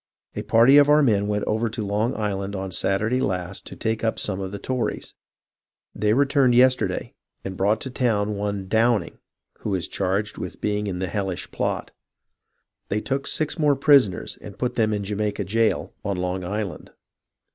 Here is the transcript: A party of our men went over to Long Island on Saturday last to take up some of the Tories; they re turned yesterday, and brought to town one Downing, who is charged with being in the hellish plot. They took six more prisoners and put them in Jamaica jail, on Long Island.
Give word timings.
A 0.35 0.41
party 0.41 0.79
of 0.79 0.89
our 0.89 1.03
men 1.03 1.27
went 1.27 1.43
over 1.43 1.69
to 1.69 1.85
Long 1.85 2.15
Island 2.15 2.55
on 2.55 2.71
Saturday 2.71 3.19
last 3.21 3.67
to 3.67 3.75
take 3.75 4.03
up 4.03 4.17
some 4.17 4.39
of 4.39 4.51
the 4.51 4.57
Tories; 4.57 5.13
they 5.93 6.11
re 6.13 6.25
turned 6.25 6.55
yesterday, 6.55 7.13
and 7.45 7.55
brought 7.55 7.79
to 7.81 7.91
town 7.91 8.35
one 8.35 8.67
Downing, 8.67 9.19
who 9.59 9.75
is 9.75 9.87
charged 9.87 10.39
with 10.39 10.59
being 10.59 10.87
in 10.87 10.97
the 10.97 11.07
hellish 11.07 11.51
plot. 11.51 11.91
They 12.89 12.99
took 12.99 13.27
six 13.27 13.59
more 13.59 13.75
prisoners 13.75 14.37
and 14.41 14.57
put 14.57 14.73
them 14.73 14.91
in 14.91 15.03
Jamaica 15.03 15.43
jail, 15.43 15.93
on 16.03 16.17
Long 16.17 16.43
Island. 16.43 16.89